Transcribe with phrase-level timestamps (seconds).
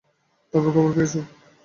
[0.53, 1.19] তারপর, খবর পেয়েছো?